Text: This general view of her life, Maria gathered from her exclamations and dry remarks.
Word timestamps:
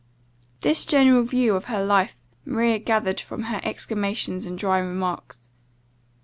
This 0.61 0.83
general 0.83 1.21
view 1.21 1.55
of 1.55 1.65
her 1.65 1.85
life, 1.85 2.19
Maria 2.43 2.79
gathered 2.79 3.21
from 3.21 3.43
her 3.43 3.61
exclamations 3.63 4.47
and 4.47 4.57
dry 4.57 4.79
remarks. 4.79 5.43